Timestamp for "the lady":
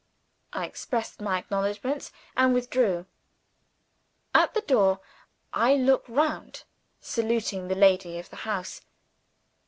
7.67-8.17